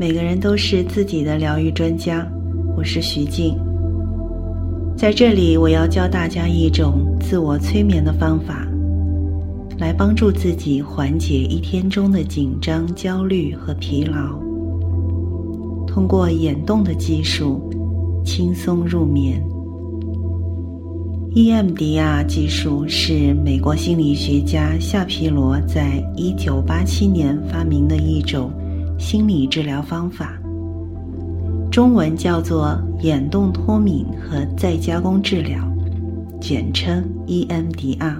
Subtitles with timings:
[0.00, 2.24] 每个人都是自己的疗愈专家。
[2.76, 3.58] 我是徐静，
[4.96, 8.64] 在这里我要教大家一种自我催眠的方法，
[9.76, 14.38] 来帮助自己缓解一天中的紧张、焦虑和疲劳。
[15.84, 17.68] 通过眼动的技术，
[18.24, 19.42] 轻松入眠。
[21.34, 28.52] EMDR 技术是美国心理学家夏皮罗在一九八七年发明的一种
[28.98, 30.36] 心理治疗方法，
[31.70, 35.56] 中文叫做眼动脱敏和再加工治疗，
[36.40, 38.16] 简称 EMDR。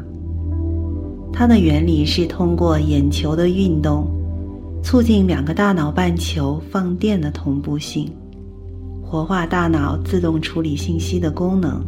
[1.32, 4.06] 它的原理是通过眼球的运动，
[4.82, 8.10] 促进两个大脑半球放电的同步性，
[9.02, 11.84] 活化大脑自动处理信息的功能。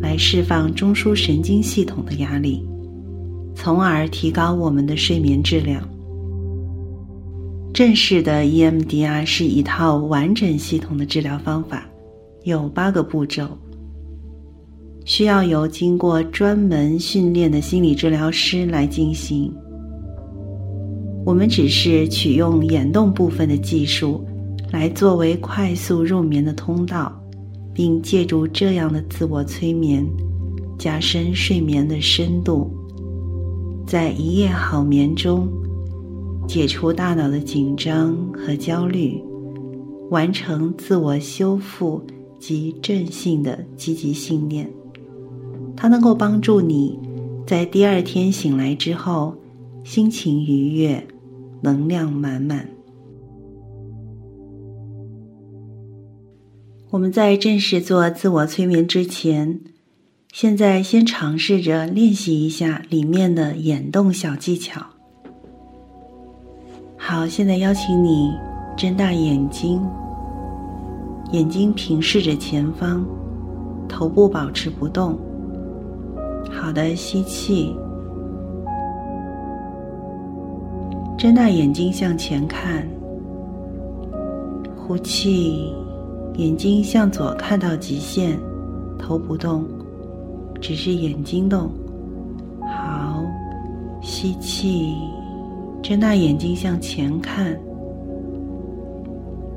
[0.00, 2.66] 来释放中枢神经系统的压力，
[3.54, 5.80] 从而提高我们的睡眠质量。
[7.72, 11.88] 正式的 EMDR 是一套完整系统的治疗方法，
[12.44, 13.48] 有八个步骤，
[15.06, 19.50] 需要由经过专门训练的心理治疗师来进行。
[21.24, 24.22] 我们只是取用眼动部分的技术，
[24.70, 27.18] 来作为快速入眠的通道。
[27.74, 30.06] 并借助这样的自我催眠，
[30.78, 32.70] 加深睡眠的深度，
[33.86, 35.48] 在一夜好眠中
[36.46, 39.22] 解除大脑的紧张和焦虑，
[40.10, 42.02] 完成自我修复
[42.38, 44.70] 及正性的积极信念。
[45.74, 46.98] 它能够帮助你
[47.46, 49.34] 在第二天醒来之后，
[49.82, 51.06] 心情愉悦，
[51.62, 52.68] 能量满满。
[56.90, 59.60] 我们在正式做自我催眠之前，
[60.30, 64.84] 现在先尝试着练习一下里面的眼动小技巧。
[67.04, 68.32] 好，现在邀请你
[68.76, 69.82] 睁大眼睛，
[71.32, 73.04] 眼睛平视着前方，
[73.88, 75.18] 头部保持不动。
[76.48, 77.74] 好的，吸气，
[81.18, 82.86] 睁大眼睛向前看，
[84.76, 85.74] 呼气。
[86.36, 88.38] 眼睛向左看到极限，
[88.96, 89.64] 头不动，
[90.60, 91.68] 只是眼睛动。
[92.60, 93.24] 好，
[94.00, 94.94] 吸气，
[95.82, 97.58] 睁大眼睛向前看。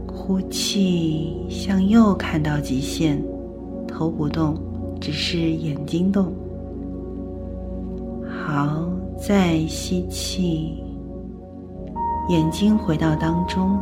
[0.08, 3.24] 呼气，向右看到极限，
[3.88, 4.58] 头不动，
[5.00, 6.34] 只是眼睛动。
[8.28, 10.84] 好，再吸气，
[12.30, 13.78] 眼睛回到当中，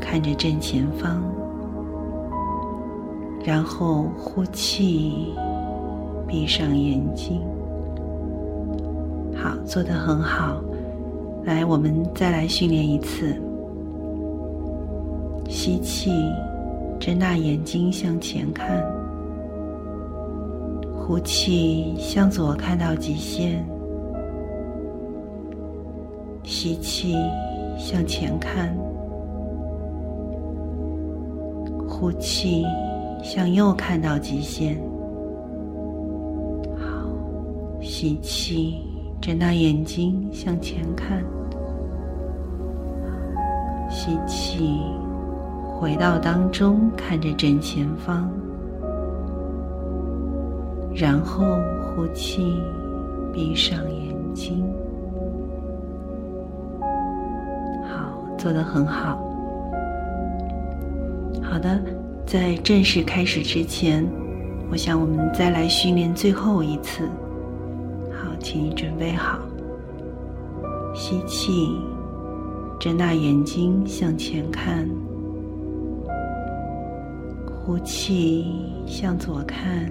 [0.00, 1.22] 看着正前方。
[3.44, 5.34] 然后呼气，
[6.26, 7.42] 闭上眼睛。
[9.34, 10.62] 好，做得很好。
[11.44, 13.34] 来，我们再来训练一次。
[15.48, 16.10] 吸气，
[16.98, 18.84] 睁大眼睛向前看。
[20.94, 23.64] 呼气，向左看到极限。
[26.44, 27.16] 吸气，
[27.78, 28.76] 向前看。
[31.88, 32.64] 呼气。
[33.22, 34.82] 向右看到极限，
[36.74, 37.06] 好，
[37.82, 38.78] 吸气，
[39.30, 41.22] 睁大眼睛向前看，
[43.88, 44.80] 吸气，
[45.78, 48.28] 回到当中看着正前方，
[50.92, 51.44] 然后
[51.80, 52.60] 呼气，
[53.32, 54.64] 闭上眼睛，
[57.88, 59.16] 好，做得很好，
[61.40, 61.80] 好的。
[62.26, 64.04] 在正式开始之前，
[64.72, 67.08] 我想我们再来训练最后一次。
[68.40, 69.38] 请你准备好。
[70.94, 71.52] 吸气，
[72.80, 74.88] 睁大眼睛向前看。
[77.46, 78.46] 呼气，
[78.86, 79.88] 向左看。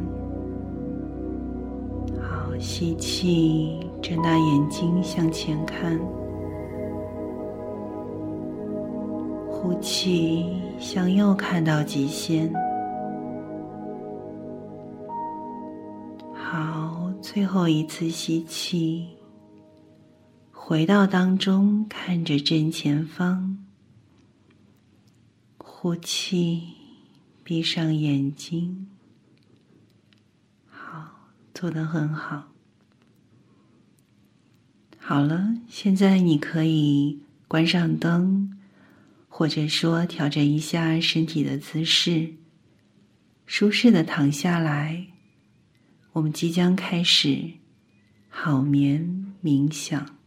[2.20, 5.98] 好，吸气，睁大眼睛向前看。
[9.50, 10.46] 呼气。
[10.82, 12.50] 向右看到极限，
[16.34, 19.08] 好，最后一次吸气，
[20.52, 23.58] 回到当中，看着正前方，
[25.58, 26.64] 呼气，
[27.44, 28.88] 闭上眼睛，
[30.70, 32.48] 好，做得很好，
[34.98, 38.56] 好了，现在你可以关上灯。
[39.32, 42.34] 或者说，调整一下身体的姿势，
[43.46, 45.08] 舒适的躺下来。
[46.14, 47.52] 我们即将开始
[48.30, 50.19] 好眠冥想。